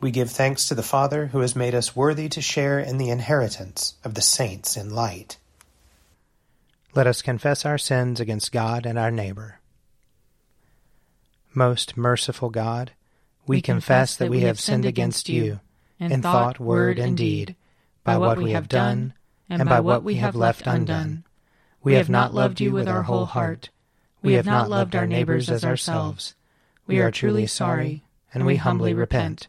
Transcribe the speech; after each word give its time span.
We 0.00 0.10
give 0.10 0.30
thanks 0.30 0.66
to 0.68 0.74
the 0.74 0.82
Father 0.82 1.26
who 1.26 1.40
has 1.40 1.54
made 1.54 1.74
us 1.74 1.94
worthy 1.94 2.28
to 2.30 2.40
share 2.40 2.78
in 2.78 2.96
the 2.96 3.10
inheritance 3.10 3.96
of 4.02 4.14
the 4.14 4.22
saints 4.22 4.76
in 4.76 4.94
light. 4.94 5.36
Let 6.94 7.06
us 7.06 7.20
confess 7.20 7.66
our 7.66 7.76
sins 7.76 8.18
against 8.18 8.50
God 8.50 8.86
and 8.86 8.98
our 8.98 9.10
neighbor. 9.10 9.60
Most 11.52 11.98
merciful 11.98 12.48
God, 12.48 12.92
we, 13.46 13.56
we 13.56 13.62
confess 13.62 14.16
that 14.16 14.30
we 14.30 14.40
have 14.40 14.58
sinned 14.58 14.86
against 14.86 15.28
you 15.28 15.60
in 15.98 16.22
thought, 16.22 16.58
word, 16.58 16.98
and 16.98 17.14
deed, 17.16 17.54
by 18.02 18.16
what 18.16 18.38
we 18.38 18.52
have 18.52 18.68
done 18.68 19.12
and 19.50 19.68
by 19.68 19.80
what 19.80 20.02
we 20.02 20.14
have 20.14 20.34
left 20.34 20.66
undone. 20.66 21.24
We 21.82 21.94
have 21.94 22.08
not 22.08 22.32
loved 22.32 22.60
you 22.60 22.72
with 22.72 22.88
our 22.88 23.02
whole 23.02 23.26
heart. 23.26 23.68
We 24.22 24.34
have 24.34 24.46
not 24.46 24.70
loved 24.70 24.96
our 24.96 25.06
neighbors 25.06 25.50
as 25.50 25.64
ourselves. 25.64 26.34
We 26.86 27.00
are 27.00 27.10
truly 27.10 27.46
sorry, 27.46 28.02
and 28.32 28.46
we 28.46 28.56
humbly 28.56 28.94
repent 28.94 29.48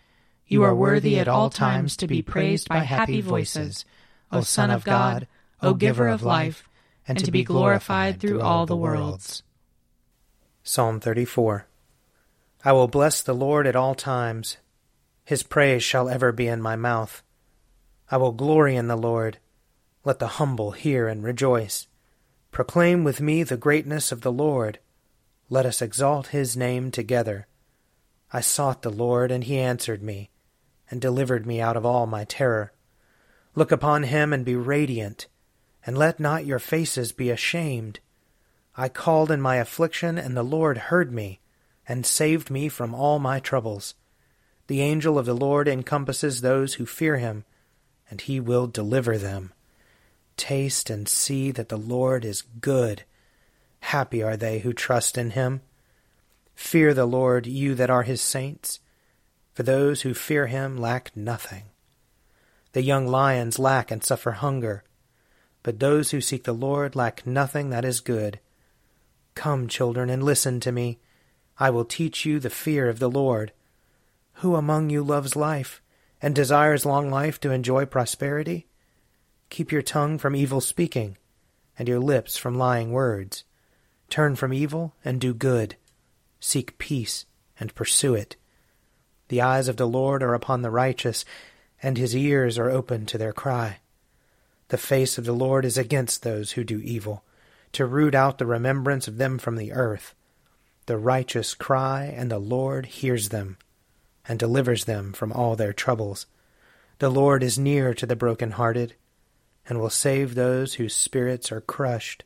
You 0.51 0.63
are 0.63 0.75
worthy 0.75 1.17
at 1.17 1.29
all 1.29 1.49
times 1.49 1.95
to 1.95 2.07
be 2.07 2.21
praised 2.21 2.67
by 2.67 2.79
happy 2.79 3.21
voices, 3.21 3.85
O 4.33 4.41
Son 4.41 4.69
of 4.69 4.83
God, 4.83 5.25
O 5.61 5.73
Giver 5.73 6.09
of 6.09 6.23
life, 6.23 6.67
and 7.07 7.17
to 7.23 7.31
be 7.31 7.45
glorified 7.45 8.19
through 8.19 8.41
all 8.41 8.65
the 8.65 8.75
worlds. 8.75 9.43
Psalm 10.61 10.99
34 10.99 11.67
I 12.65 12.73
will 12.73 12.89
bless 12.89 13.21
the 13.21 13.33
Lord 13.33 13.65
at 13.65 13.77
all 13.77 13.95
times. 13.95 14.57
His 15.23 15.41
praise 15.41 15.83
shall 15.83 16.09
ever 16.09 16.33
be 16.33 16.47
in 16.47 16.61
my 16.61 16.75
mouth. 16.75 17.23
I 18.09 18.17
will 18.17 18.33
glory 18.33 18.75
in 18.75 18.89
the 18.89 18.97
Lord. 18.97 19.37
Let 20.03 20.19
the 20.19 20.35
humble 20.35 20.71
hear 20.71 21.07
and 21.07 21.23
rejoice. 21.23 21.87
Proclaim 22.51 23.05
with 23.05 23.21
me 23.21 23.43
the 23.43 23.55
greatness 23.55 24.11
of 24.11 24.19
the 24.19 24.33
Lord. 24.33 24.79
Let 25.49 25.65
us 25.65 25.81
exalt 25.81 26.27
his 26.27 26.57
name 26.57 26.91
together. 26.91 27.47
I 28.33 28.41
sought 28.41 28.81
the 28.81 28.89
Lord, 28.89 29.31
and 29.31 29.45
he 29.45 29.57
answered 29.57 30.03
me 30.03 30.30
and 30.91 31.01
delivered 31.01 31.47
me 31.47 31.61
out 31.61 31.77
of 31.77 31.85
all 31.85 32.05
my 32.05 32.25
terror. 32.25 32.73
Look 33.55 33.71
upon 33.71 34.03
him 34.03 34.33
and 34.33 34.45
be 34.45 34.55
radiant, 34.55 35.27
and 35.85 35.97
let 35.97 36.19
not 36.19 36.45
your 36.45 36.59
faces 36.59 37.13
be 37.13 37.29
ashamed. 37.29 38.01
I 38.75 38.89
called 38.89 39.31
in 39.31 39.41
my 39.41 39.55
affliction, 39.55 40.17
and 40.17 40.35
the 40.35 40.43
Lord 40.43 40.77
heard 40.77 41.11
me, 41.11 41.39
and 41.87 42.05
saved 42.05 42.51
me 42.51 42.67
from 42.69 42.93
all 42.93 43.17
my 43.17 43.39
troubles. 43.39 43.95
The 44.67 44.81
angel 44.81 45.17
of 45.17 45.25
the 45.25 45.33
Lord 45.33 45.67
encompasses 45.67 46.41
those 46.41 46.75
who 46.75 46.85
fear 46.85 47.17
him, 47.17 47.45
and 48.09 48.21
he 48.21 48.39
will 48.39 48.67
deliver 48.67 49.17
them. 49.17 49.53
Taste 50.37 50.89
and 50.89 51.07
see 51.07 51.51
that 51.51 51.69
the 51.69 51.77
Lord 51.77 52.23
is 52.25 52.43
good. 52.59 53.03
Happy 53.79 54.21
are 54.21 54.37
they 54.37 54.59
who 54.59 54.73
trust 54.73 55.17
in 55.17 55.31
him. 55.31 55.61
Fear 56.55 56.93
the 56.93 57.05
Lord, 57.05 57.47
you 57.47 57.75
that 57.75 57.89
are 57.89 58.03
his 58.03 58.21
saints 58.21 58.79
for 59.53 59.63
those 59.63 60.01
who 60.01 60.13
fear 60.13 60.47
him 60.47 60.77
lack 60.77 61.15
nothing. 61.15 61.63
The 62.73 62.81
young 62.81 63.07
lions 63.07 63.59
lack 63.59 63.91
and 63.91 64.03
suffer 64.03 64.31
hunger, 64.31 64.83
but 65.63 65.79
those 65.79 66.11
who 66.11 66.21
seek 66.21 66.43
the 66.45 66.53
Lord 66.53 66.95
lack 66.95 67.27
nothing 67.27 67.69
that 67.69 67.85
is 67.85 67.99
good. 67.99 68.39
Come, 69.35 69.67
children, 69.67 70.09
and 70.09 70.23
listen 70.23 70.59
to 70.61 70.71
me. 70.71 70.99
I 71.57 71.69
will 71.69 71.85
teach 71.85 72.25
you 72.25 72.39
the 72.39 72.49
fear 72.49 72.89
of 72.89 72.99
the 72.99 73.09
Lord. 73.09 73.51
Who 74.35 74.55
among 74.55 74.89
you 74.89 75.03
loves 75.03 75.35
life, 75.35 75.81
and 76.21 76.33
desires 76.33 76.85
long 76.85 77.09
life 77.09 77.39
to 77.41 77.51
enjoy 77.51 77.85
prosperity? 77.85 78.67
Keep 79.49 79.71
your 79.71 79.81
tongue 79.81 80.17
from 80.17 80.35
evil 80.35 80.61
speaking, 80.61 81.17
and 81.77 81.87
your 81.87 81.99
lips 81.99 82.37
from 82.37 82.57
lying 82.57 82.91
words. 82.91 83.43
Turn 84.09 84.35
from 84.35 84.53
evil 84.53 84.93
and 85.05 85.21
do 85.21 85.33
good. 85.33 85.75
Seek 86.39 86.77
peace 86.77 87.25
and 87.59 87.75
pursue 87.75 88.15
it. 88.15 88.35
The 89.31 89.41
eyes 89.41 89.69
of 89.69 89.77
the 89.77 89.87
Lord 89.87 90.23
are 90.23 90.33
upon 90.33 90.61
the 90.61 90.69
righteous, 90.69 91.23
and 91.81 91.97
his 91.97 92.13
ears 92.13 92.57
are 92.57 92.69
open 92.69 93.05
to 93.05 93.17
their 93.17 93.31
cry. 93.31 93.77
The 94.67 94.77
face 94.77 95.17
of 95.17 95.23
the 95.23 95.31
Lord 95.31 95.63
is 95.63 95.77
against 95.77 96.23
those 96.23 96.51
who 96.51 96.65
do 96.65 96.81
evil, 96.81 97.23
to 97.71 97.85
root 97.85 98.13
out 98.13 98.39
the 98.39 98.45
remembrance 98.45 99.07
of 99.07 99.15
them 99.15 99.39
from 99.39 99.55
the 99.55 99.71
earth. 99.71 100.15
The 100.85 100.97
righteous 100.97 101.53
cry, 101.53 102.13
and 102.13 102.29
the 102.29 102.39
Lord 102.39 102.87
hears 102.87 103.29
them, 103.29 103.55
and 104.27 104.37
delivers 104.37 104.83
them 104.83 105.13
from 105.13 105.31
all 105.31 105.55
their 105.55 105.71
troubles. 105.71 106.25
The 106.99 107.09
Lord 107.09 107.41
is 107.41 107.57
near 107.57 107.93
to 107.93 108.05
the 108.05 108.17
broken-hearted, 108.17 108.95
and 109.65 109.79
will 109.79 109.89
save 109.89 110.35
those 110.35 110.73
whose 110.73 110.93
spirits 110.93 111.53
are 111.53 111.61
crushed. 111.61 112.25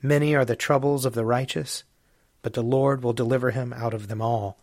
Many 0.00 0.34
are 0.34 0.46
the 0.46 0.56
troubles 0.56 1.04
of 1.04 1.12
the 1.12 1.26
righteous, 1.26 1.84
but 2.40 2.54
the 2.54 2.62
Lord 2.62 3.04
will 3.04 3.12
deliver 3.12 3.50
him 3.50 3.74
out 3.74 3.92
of 3.92 4.08
them 4.08 4.22
all. 4.22 4.58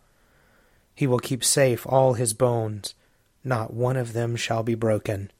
He 0.94 1.06
will 1.06 1.18
keep 1.18 1.42
safe 1.42 1.86
all 1.86 2.14
his 2.14 2.34
bones, 2.34 2.94
not 3.42 3.74
one 3.74 3.96
of 3.96 4.12
them 4.12 4.36
shall 4.36 4.62
be 4.62 4.74
broken. 4.74 5.30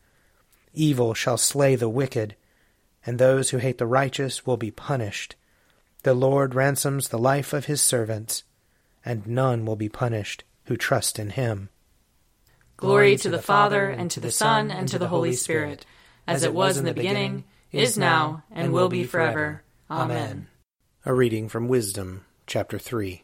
Evil 0.72 1.14
shall 1.14 1.38
slay 1.38 1.76
the 1.76 1.88
wicked, 1.88 2.34
and 3.06 3.18
those 3.18 3.50
who 3.50 3.58
hate 3.58 3.78
the 3.78 3.86
righteous 3.86 4.46
will 4.46 4.56
be 4.56 4.70
punished. 4.70 5.36
The 6.02 6.14
Lord 6.14 6.54
ransoms 6.54 7.08
the 7.08 7.18
life 7.18 7.52
of 7.52 7.66
his 7.66 7.80
servants, 7.80 8.44
and 9.04 9.26
none 9.26 9.64
will 9.64 9.76
be 9.76 9.88
punished 9.88 10.44
who 10.64 10.76
trust 10.76 11.18
in 11.18 11.30
him. 11.30 11.68
Glory 12.76 13.16
to 13.18 13.30
the 13.30 13.40
Father, 13.40 13.88
and 13.88 14.10
to 14.10 14.20
the 14.20 14.30
Son, 14.30 14.70
and 14.70 14.88
to 14.88 14.98
the 14.98 15.08
Holy 15.08 15.32
Spirit, 15.32 15.86
as 16.26 16.42
it 16.42 16.52
was 16.52 16.76
in 16.76 16.84
the 16.84 16.94
beginning, 16.94 17.44
is 17.70 17.96
now, 17.96 18.42
and 18.50 18.72
will 18.72 18.88
be 18.88 19.04
forever. 19.04 19.62
Amen. 19.90 20.48
A 21.06 21.14
reading 21.14 21.48
from 21.48 21.68
Wisdom, 21.68 22.24
chapter 22.46 22.78
3. 22.78 23.23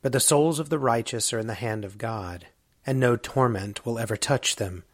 But 0.00 0.12
the 0.12 0.20
souls 0.20 0.58
of 0.58 0.68
the 0.68 0.78
righteous 0.78 1.32
are 1.32 1.38
in 1.38 1.48
the 1.48 1.54
hand 1.54 1.84
of 1.84 1.98
God, 1.98 2.46
and 2.86 3.00
no 3.00 3.16
torment 3.16 3.84
will 3.84 3.98
ever 3.98 4.16
touch 4.16 4.56
them. 4.56 4.84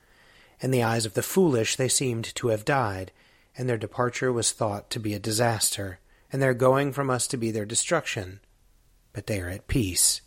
In 0.61 0.71
the 0.71 0.83
eyes 0.83 1.05
of 1.05 1.15
the 1.15 1.23
foolish 1.23 1.77
they 1.77 1.89
seemed 1.89 2.35
to 2.37 2.49
have 2.49 2.65
died, 2.65 3.13
and 3.57 3.69
their 3.69 3.77
departure 3.77 4.33
was 4.33 4.53
thought 4.53 4.91
to 4.91 4.99
be 4.99 5.15
a 5.15 5.19
disaster, 5.19 5.99
and 6.33 6.41
their 6.41 6.55
going 6.55 6.93
from 6.93 7.11
us 7.11 7.27
to 7.29 7.37
be 7.37 7.51
their 7.51 7.67
destruction. 7.67 8.41
But 9.13 9.27
they 9.27 9.41
are 9.41 9.49
at 9.49 9.69
peace. 9.69 10.23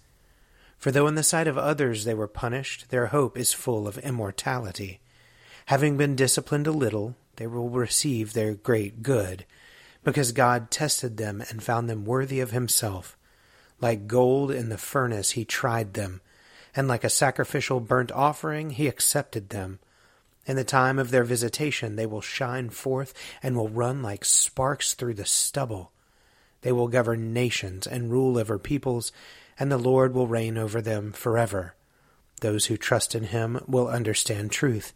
For 0.77 0.91
though 0.91 1.07
in 1.07 1.15
the 1.15 1.23
sight 1.23 1.47
of 1.47 1.57
others 1.57 2.05
they 2.05 2.13
were 2.13 2.27
punished, 2.27 2.89
their 2.89 3.07
hope 3.07 3.35
is 3.35 3.51
full 3.51 3.87
of 3.87 3.97
immortality. 3.97 4.99
Having 5.65 5.97
been 5.97 6.15
disciplined 6.15 6.67
a 6.67 6.71
little, 6.71 7.15
they 7.37 7.47
will 7.47 7.69
receive 7.69 8.33
their 8.33 8.53
great 8.53 9.01
good, 9.01 9.43
because 10.03 10.31
God 10.31 10.69
tested 10.69 11.17
them 11.17 11.43
and 11.49 11.63
found 11.63 11.89
them 11.89 12.05
worthy 12.05 12.39
of 12.39 12.51
himself. 12.51 13.16
Like 13.79 14.07
gold 14.07 14.51
in 14.51 14.69
the 14.69 14.77
furnace 14.77 15.31
he 15.31 15.45
tried 15.45 15.93
them, 15.93 16.21
and 16.75 16.87
like 16.87 17.03
a 17.03 17.09
sacrificial 17.09 17.79
burnt 17.79 18.11
offering 18.11 18.71
he 18.71 18.87
accepted 18.87 19.49
them. 19.49 19.79
In 20.45 20.55
the 20.55 20.63
time 20.63 20.97
of 20.97 21.11
their 21.11 21.23
visitation 21.23 21.95
they 21.95 22.05
will 22.05 22.21
shine 22.21 22.69
forth 22.69 23.13
and 23.43 23.55
will 23.55 23.69
run 23.69 24.01
like 24.01 24.25
sparks 24.25 24.93
through 24.93 25.15
the 25.15 25.25
stubble. 25.25 25.91
They 26.61 26.71
will 26.71 26.87
govern 26.87 27.33
nations 27.33 27.85
and 27.85 28.11
rule 28.11 28.37
over 28.37 28.57
peoples, 28.57 29.11
and 29.59 29.71
the 29.71 29.77
Lord 29.77 30.13
will 30.13 30.27
reign 30.27 30.57
over 30.57 30.81
them 30.81 31.11
forever. 31.11 31.75
Those 32.41 32.65
who 32.65 32.77
trust 32.77 33.13
in 33.15 33.25
him 33.25 33.61
will 33.67 33.87
understand 33.87 34.51
truth, 34.51 34.93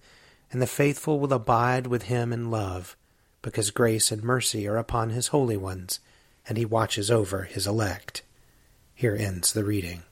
and 0.52 0.62
the 0.62 0.68
faithful 0.68 1.20
will 1.20 1.34
abide 1.34 1.88
with 1.88 2.04
him 2.04 2.34
in 2.34 2.52
love, 2.52 2.96
because 3.42 3.72
grace 3.72 4.12
and 4.12 4.24
mercy 4.24 4.68
are 4.68 4.78
upon 4.78 5.10
his 5.10 5.28
holy 5.28 5.58
ones, 5.58 6.00
and 6.48 6.58
he 6.58 6.66
watches 6.66 7.12
over 7.12 7.44
his 7.44 7.68
elect. 7.68 8.22
Here 9.02 9.18
ends 9.20 9.54
the 9.54 9.64
reading. 9.64 10.04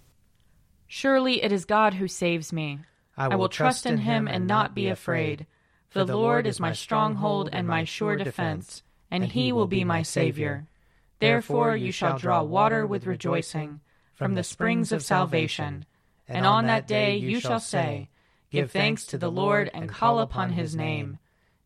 Surely 0.88 1.44
it 1.44 1.51
is 1.51 1.65
God 1.65 1.94
who 1.94 2.07
saves 2.07 2.51
me. 2.51 2.80
I 3.15 3.27
will, 3.27 3.33
I 3.33 3.36
will 3.36 3.47
trust, 3.47 3.86
in 3.86 4.00
him 4.00 4.27
and 4.27 4.47
not 4.47 4.74
be 4.74 4.88
afraid. 4.88 5.45
For 5.91 6.03
the 6.03 6.18
Lord 6.18 6.47
is 6.47 6.59
my 6.59 6.74
stronghold 6.74 7.51
and 7.53 7.68
my 7.68 7.83
sure 7.83 8.15
defense, 8.15 8.81
and 9.12 9.25
he 9.25 9.51
will 9.51 9.68
be 9.68 9.83
my 9.83 10.01
Savior. 10.01 10.65
Therefore 11.19 11.75
you 11.75 11.91
shall 11.91 12.18
draw 12.18 12.41
water 12.41 12.88
with 12.88 13.06
rejoicing 13.06 13.81
from 14.15 14.33
the 14.33 14.44
springs 14.44 14.92
of 14.92 15.03
salvation. 15.03 15.85
And 16.27 16.47
on 16.47 16.65
that 16.65 16.88
day 16.88 17.15
you 17.15 17.39
shall 17.39 17.59
say, 17.59 18.09
Give 18.50 18.71
thanks 18.71 19.06
to 19.06 19.19
the 19.19 19.30
Lord 19.30 19.69
and 19.71 19.88
call 19.88 20.18
upon 20.18 20.53
his 20.53 20.75
name. 20.75 21.19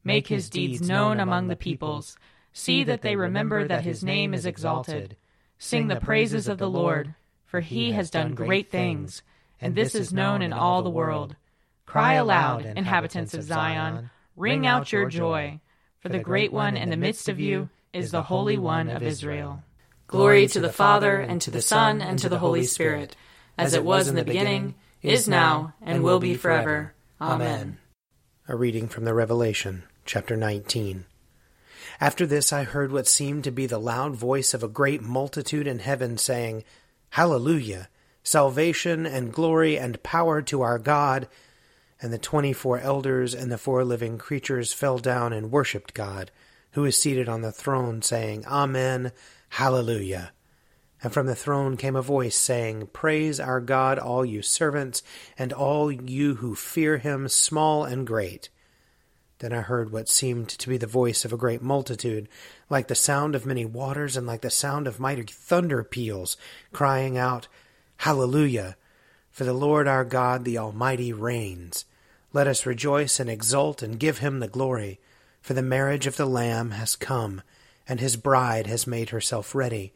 Make 0.04 0.28
his 0.28 0.50
deeds 0.50 0.82
known 0.86 1.22
among 1.22 1.48
the 1.48 1.56
peoples. 1.56 2.18
See 2.52 2.84
that 2.84 3.02
they 3.02 3.16
remember 3.16 3.66
that 3.66 3.86
his 3.86 4.04
name 4.04 4.34
is 4.34 4.46
exalted. 4.46 5.16
Sing 5.64 5.88
the 5.88 5.96
praises 5.96 6.50
of 6.50 6.58
the 6.58 6.70
Lord, 6.70 7.16
for 7.46 7.62
he 7.62 7.94
has 7.94 8.10
done 8.10 8.36
great 8.36 8.70
things, 8.70 9.24
and 9.62 9.74
this 9.74 9.96
is 9.96 10.12
known 10.12 10.42
in 10.42 10.52
all 10.52 10.84
the 10.84 10.90
world. 10.90 11.38
Cry 11.86 12.16
aloud, 12.16 12.66
inhabitants 12.66 13.34
of 13.34 13.44
Zion, 13.44 14.10
ring 14.36 14.68
out 14.68 14.92
your 14.92 15.08
joy, 15.08 15.62
for 16.02 16.10
the 16.10 16.20
great 16.20 16.52
one 16.52 16.76
in 16.76 16.90
the 16.90 16.98
midst 16.98 17.30
of 17.30 17.40
you 17.40 17.70
is 17.94 18.12
the 18.12 18.24
Holy 18.24 18.58
One 18.58 18.90
of 18.90 19.02
Israel. 19.02 19.64
Glory 20.06 20.48
to 20.48 20.60
the 20.60 20.72
Father, 20.72 21.16
and 21.22 21.42
to 21.42 21.50
the 21.50 21.62
Son, 21.62 22.02
and 22.02 22.20
to 22.20 22.28
the 22.28 22.40
Holy 22.40 22.66
Spirit, 22.66 23.16
as 23.58 23.74
it 23.74 23.86
was 23.86 24.10
in 24.10 24.16
the 24.16 24.26
beginning, 24.26 24.76
is 25.02 25.30
now, 25.30 25.74
and 25.82 26.04
will 26.04 26.20
be 26.20 26.36
forever. 26.36 26.94
Amen. 27.22 27.78
A 28.50 28.56
reading 28.58 28.90
from 28.90 29.06
the 29.06 29.14
Revelation, 29.14 29.84
chapter 30.06 30.36
19. 30.36 31.06
After 32.04 32.26
this 32.26 32.52
I 32.52 32.64
heard 32.64 32.92
what 32.92 33.08
seemed 33.08 33.46
to 33.46 33.52
be 33.52 33.66
the 33.66 33.78
loud 33.78 34.14
voice 34.18 34.54
of 34.54 34.62
a 34.62 34.68
great 34.68 35.02
multitude 35.02 35.66
in 35.66 35.80
heaven 35.80 36.18
saying, 36.18 36.66
Hallelujah! 37.12 37.88
Salvation 38.24 39.06
and 39.06 39.32
glory 39.32 39.80
and 39.80 40.04
power 40.04 40.42
to 40.42 40.62
our 40.64 40.78
God. 40.78 41.30
And 42.02 42.12
the 42.12 42.18
twenty 42.18 42.52
four 42.52 42.78
elders 42.78 43.34
and 43.34 43.50
the 43.50 43.58
four 43.58 43.86
living 43.86 44.18
creatures 44.18 44.74
fell 44.74 44.98
down 44.98 45.32
and 45.32 45.50
worshipped 45.50 45.94
God, 45.94 46.30
who 46.72 46.84
is 46.84 47.00
seated 47.00 47.30
on 47.30 47.42
the 47.42 47.54
throne, 47.54 48.02
saying, 48.02 48.46
Amen, 48.48 49.14
Hallelujah. 49.48 50.34
And 51.02 51.14
from 51.14 51.26
the 51.26 51.36
throne 51.36 51.78
came 51.78 51.96
a 51.96 52.02
voice 52.02 52.36
saying, 52.36 52.88
Praise 52.88 53.40
our 53.40 53.62
God, 53.62 53.98
all 53.98 54.26
you 54.26 54.42
servants, 54.42 55.04
and 55.38 55.54
all 55.54 55.90
you 55.90 56.36
who 56.36 56.54
fear 56.54 56.98
him, 56.98 57.30
small 57.30 57.86
and 57.86 58.06
great. 58.06 58.50
Then 59.44 59.52
I 59.52 59.60
heard 59.60 59.92
what 59.92 60.08
seemed 60.08 60.48
to 60.48 60.70
be 60.70 60.78
the 60.78 60.88
voice 60.88 61.26
of 61.26 61.34
a 61.34 61.38
great 61.38 61.62
multitude, 61.62 62.30
like 62.70 62.88
the 62.88 62.96
sound 62.96 63.36
of 63.36 63.46
many 63.46 63.66
waters, 63.66 64.16
and 64.16 64.26
like 64.26 64.40
the 64.40 64.50
sound 64.50 64.88
of 64.88 65.02
mighty 65.02 65.24
thunder 65.24 65.84
peals, 65.84 66.38
crying 66.72 67.18
out, 67.18 67.50
Hallelujah! 67.98 68.78
For 69.32 69.44
the 69.44 69.52
Lord 69.52 69.86
our 69.86 70.06
God, 70.06 70.46
the 70.46 70.58
Almighty, 70.58 71.12
reigns. 71.12 71.84
Let 72.32 72.48
us 72.48 72.66
rejoice 72.66 73.20
and 73.20 73.30
exult 73.30 73.84
and 73.84 74.00
give 74.00 74.20
him 74.20 74.40
the 74.40 74.48
glory, 74.48 75.02
for 75.42 75.54
the 75.54 75.62
marriage 75.62 76.08
of 76.08 76.16
the 76.16 76.26
Lamb 76.26 76.72
has 76.72 76.96
come, 76.96 77.42
and 77.86 78.00
his 78.00 78.16
bride 78.16 78.68
has 78.68 78.88
made 78.88 79.10
herself 79.10 79.54
ready. 79.54 79.92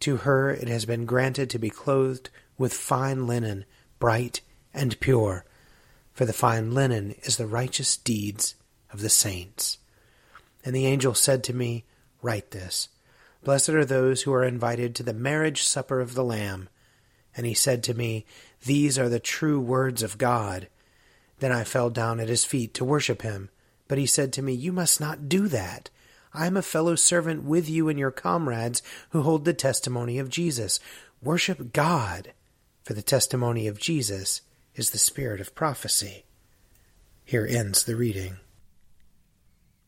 To 0.00 0.18
her 0.18 0.50
it 0.50 0.68
has 0.68 0.84
been 0.84 1.06
granted 1.06 1.48
to 1.48 1.58
be 1.58 1.70
clothed 1.70 2.28
with 2.58 2.74
fine 2.74 3.26
linen, 3.26 3.64
bright 3.98 4.42
and 4.74 5.00
pure, 5.00 5.46
for 6.12 6.26
the 6.26 6.34
fine 6.34 6.72
linen 6.74 7.14
is 7.22 7.38
the 7.38 7.46
righteous 7.46 7.96
deeds 7.96 8.54
of 8.92 9.00
the 9.00 9.08
saints. 9.08 9.78
And 10.64 10.74
the 10.74 10.86
angel 10.86 11.14
said 11.14 11.42
to 11.44 11.54
me, 11.54 11.84
Write 12.20 12.50
this 12.50 12.88
Blessed 13.44 13.70
are 13.70 13.84
those 13.84 14.22
who 14.22 14.32
are 14.32 14.44
invited 14.44 14.94
to 14.94 15.02
the 15.02 15.14
marriage 15.14 15.62
supper 15.62 16.00
of 16.00 16.14
the 16.14 16.24
Lamb. 16.24 16.68
And 17.36 17.46
he 17.46 17.54
said 17.54 17.82
to 17.84 17.94
me, 17.94 18.24
These 18.64 18.98
are 18.98 19.08
the 19.08 19.20
true 19.20 19.60
words 19.60 20.02
of 20.02 20.18
God. 20.18 20.68
Then 21.40 21.50
I 21.50 21.64
fell 21.64 21.90
down 21.90 22.20
at 22.20 22.28
his 22.28 22.44
feet 22.44 22.74
to 22.74 22.84
worship 22.84 23.22
him. 23.22 23.48
But 23.88 23.98
he 23.98 24.06
said 24.06 24.32
to 24.34 24.42
me, 24.42 24.52
You 24.52 24.72
must 24.72 25.00
not 25.00 25.28
do 25.28 25.48
that. 25.48 25.90
I 26.32 26.46
am 26.46 26.56
a 26.56 26.62
fellow 26.62 26.94
servant 26.94 27.42
with 27.44 27.68
you 27.68 27.88
and 27.88 27.98
your 27.98 28.10
comrades 28.10 28.82
who 29.10 29.22
hold 29.22 29.44
the 29.44 29.52
testimony 29.52 30.18
of 30.18 30.30
Jesus. 30.30 30.80
Worship 31.22 31.72
God, 31.72 32.32
for 32.84 32.94
the 32.94 33.02
testimony 33.02 33.66
of 33.66 33.78
Jesus 33.78 34.40
is 34.74 34.90
the 34.90 34.98
spirit 34.98 35.40
of 35.40 35.54
prophecy. 35.54 36.24
Here 37.24 37.46
ends 37.48 37.84
the 37.84 37.96
reading. 37.96 38.36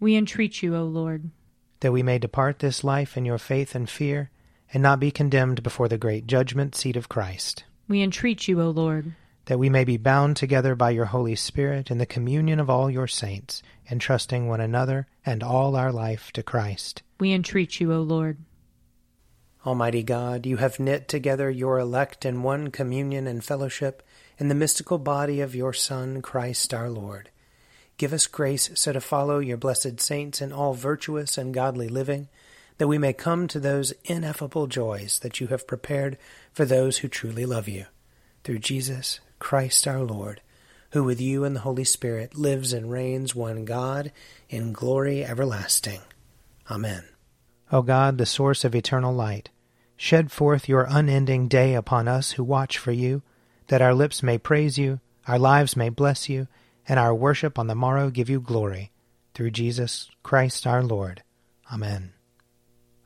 We 0.00 0.16
entreat 0.16 0.62
you, 0.62 0.76
O 0.76 0.84
Lord. 0.84 1.30
That 1.80 1.92
we 1.92 2.02
may 2.02 2.18
depart 2.18 2.58
this 2.58 2.84
life 2.84 3.16
in 3.16 3.24
your 3.24 3.38
faith 3.38 3.74
and 3.74 3.88
fear, 3.88 4.30
and 4.72 4.82
not 4.82 5.00
be 5.00 5.10
condemned 5.10 5.62
before 5.62 5.88
the 5.88 5.98
great 5.98 6.26
judgment 6.26 6.74
seat 6.74 6.96
of 6.96 7.08
Christ. 7.08 7.64
We 7.88 8.02
entreat 8.02 8.46
you, 8.48 8.60
O 8.60 8.70
Lord. 8.70 9.14
that 9.46 9.58
we 9.58 9.70
may 9.70 9.82
be 9.82 9.96
bound 9.96 10.36
together 10.36 10.74
by 10.74 10.90
your 10.90 11.06
Holy 11.06 11.34
Spirit 11.34 11.90
in 11.90 11.96
the 11.96 12.04
communion 12.04 12.60
of 12.60 12.68
all 12.68 12.90
your 12.90 13.06
saints, 13.06 13.62
entrusting 13.90 14.46
one 14.46 14.60
another 14.60 15.06
and 15.24 15.42
all 15.42 15.74
our 15.74 15.90
life 15.90 16.30
to 16.32 16.42
Christ. 16.42 17.02
We 17.18 17.32
entreat 17.32 17.80
you, 17.80 17.94
O 17.94 18.02
Lord. 18.02 18.36
Almighty 19.64 20.02
God, 20.02 20.44
you 20.44 20.58
have 20.58 20.78
knit 20.78 21.08
together 21.08 21.48
your 21.50 21.78
elect 21.78 22.26
in 22.26 22.42
one 22.42 22.70
communion 22.70 23.26
and 23.26 23.42
fellowship 23.42 24.02
in 24.36 24.48
the 24.48 24.54
mystical 24.54 24.98
body 24.98 25.40
of 25.40 25.54
your 25.54 25.72
Son, 25.72 26.20
Christ 26.20 26.74
our 26.74 26.90
Lord. 26.90 27.30
Give 27.98 28.12
us 28.12 28.28
grace 28.28 28.70
so 28.74 28.92
to 28.92 29.00
follow 29.00 29.40
your 29.40 29.56
blessed 29.56 30.00
saints 30.00 30.40
in 30.40 30.52
all 30.52 30.72
virtuous 30.72 31.36
and 31.36 31.52
godly 31.52 31.88
living, 31.88 32.28
that 32.78 32.86
we 32.86 32.96
may 32.96 33.12
come 33.12 33.48
to 33.48 33.58
those 33.58 33.92
ineffable 34.04 34.68
joys 34.68 35.18
that 35.18 35.40
you 35.40 35.48
have 35.48 35.66
prepared 35.66 36.16
for 36.52 36.64
those 36.64 36.98
who 36.98 37.08
truly 37.08 37.44
love 37.44 37.68
you. 37.68 37.86
Through 38.44 38.60
Jesus 38.60 39.18
Christ 39.40 39.86
our 39.88 40.02
Lord, 40.02 40.40
who 40.92 41.02
with 41.02 41.20
you 41.20 41.42
and 41.42 41.56
the 41.56 41.60
Holy 41.60 41.84
Spirit 41.84 42.36
lives 42.36 42.72
and 42.72 42.90
reigns 42.90 43.34
one 43.34 43.64
God 43.64 44.12
in 44.48 44.72
glory 44.72 45.24
everlasting. 45.24 46.00
Amen. 46.70 47.04
O 47.72 47.82
God, 47.82 48.16
the 48.16 48.26
source 48.26 48.64
of 48.64 48.76
eternal 48.76 49.12
light, 49.12 49.50
shed 49.96 50.30
forth 50.30 50.68
your 50.68 50.86
unending 50.88 51.48
day 51.48 51.74
upon 51.74 52.06
us 52.06 52.32
who 52.32 52.44
watch 52.44 52.78
for 52.78 52.92
you, 52.92 53.22
that 53.66 53.82
our 53.82 53.92
lips 53.92 54.22
may 54.22 54.38
praise 54.38 54.78
you, 54.78 55.00
our 55.26 55.38
lives 55.38 55.76
may 55.76 55.88
bless 55.88 56.28
you, 56.28 56.46
and 56.88 56.98
our 56.98 57.14
worship 57.14 57.58
on 57.58 57.66
the 57.66 57.74
morrow 57.74 58.10
give 58.10 58.30
you 58.30 58.40
glory. 58.40 58.90
Through 59.34 59.52
Jesus 59.52 60.10
Christ 60.22 60.66
our 60.66 60.82
Lord. 60.82 61.22
Amen. 61.72 62.12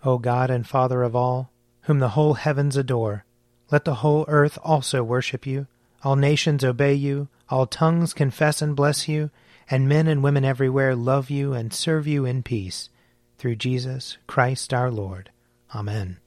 O 0.04 0.18
God 0.18 0.50
and 0.50 0.66
Father 0.66 1.02
of 1.02 1.14
all, 1.14 1.50
whom 1.82 1.98
the 1.98 2.10
whole 2.10 2.34
heavens 2.34 2.76
adore, 2.76 3.24
let 3.70 3.84
the 3.84 3.96
whole 3.96 4.24
earth 4.28 4.58
also 4.62 5.02
worship 5.02 5.46
you 5.46 5.66
all 6.02 6.16
nations 6.16 6.64
obey 6.64 6.94
you, 6.94 7.28
all 7.48 7.66
tongues 7.66 8.12
confess 8.12 8.60
and 8.60 8.74
bless 8.74 9.08
you, 9.08 9.30
and 9.70 9.88
men 9.88 10.08
and 10.08 10.22
women 10.22 10.44
everywhere 10.44 10.96
love 10.96 11.30
you 11.30 11.52
and 11.52 11.72
serve 11.72 12.06
you 12.06 12.24
in 12.24 12.42
peace. 12.42 12.88
Through 13.38 13.56
Jesus 13.56 14.18
Christ 14.26 14.74
our 14.74 14.90
Lord. 14.90 15.30
Amen. 15.74 16.18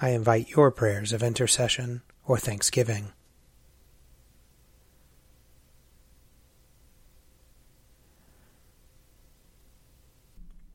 I 0.00 0.10
invite 0.10 0.50
your 0.50 0.70
prayers 0.70 1.12
of 1.12 1.22
intercession 1.22 2.02
or 2.26 2.38
thanksgiving. 2.38 3.12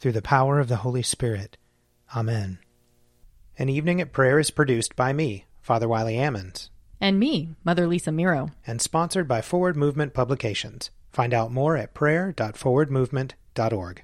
through 0.00 0.12
the 0.12 0.22
power 0.22 0.58
of 0.58 0.68
the 0.68 0.76
Holy 0.76 1.02
Spirit. 1.02 1.58
Amen. 2.16 2.58
An 3.58 3.68
Evening 3.68 4.00
at 4.00 4.12
Prayer 4.12 4.38
is 4.38 4.50
produced 4.50 4.96
by 4.96 5.12
me, 5.12 5.44
Father 5.60 5.86
Wiley 5.86 6.14
Ammons. 6.14 6.70
And 7.00 7.20
me, 7.20 7.54
Mother 7.64 7.86
Lisa 7.86 8.10
Miro. 8.10 8.50
And 8.66 8.82
sponsored 8.82 9.28
by 9.28 9.42
Forward 9.42 9.76
Movement 9.76 10.14
Publications. 10.14 10.90
Find 11.12 11.34
out 11.34 11.52
more 11.52 11.76
at 11.76 11.94
prayer.forwardmovement.org. 11.94 14.02